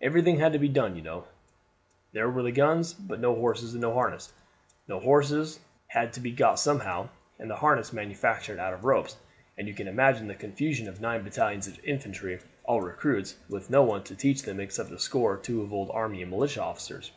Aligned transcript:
"Everything 0.00 0.38
had 0.38 0.52
to 0.52 0.58
be 0.60 0.68
done, 0.68 0.94
you 0.94 1.02
know. 1.02 1.24
There 2.12 2.30
were 2.30 2.44
the 2.44 2.52
guns, 2.52 2.92
but 2.92 3.18
no 3.18 3.34
horses 3.34 3.72
and 3.72 3.80
no 3.82 3.92
harness. 3.92 4.32
The 4.86 5.00
horses 5.00 5.58
had 5.88 6.12
to 6.12 6.20
be 6.20 6.30
got 6.30 6.60
somehow, 6.60 7.08
and 7.40 7.50
the 7.50 7.56
harness 7.56 7.92
manufactured 7.92 8.60
out 8.60 8.72
of 8.72 8.84
ropes; 8.84 9.16
and 9.56 9.66
you 9.66 9.74
can 9.74 9.88
imagine 9.88 10.28
the 10.28 10.36
confusion 10.36 10.86
of 10.86 11.00
nine 11.00 11.24
battalions 11.24 11.66
of 11.66 11.84
infantry, 11.84 12.38
all 12.62 12.80
recruits, 12.80 13.34
with 13.48 13.68
no 13.68 13.82
one 13.82 14.04
to 14.04 14.14
teach 14.14 14.42
them 14.42 14.60
except 14.60 14.92
a 14.92 14.98
score 15.00 15.34
or 15.34 15.38
two 15.38 15.60
of 15.62 15.72
old 15.72 15.90
army 15.90 16.22
and 16.22 16.30
militia 16.30 16.62
officers. 16.62 17.10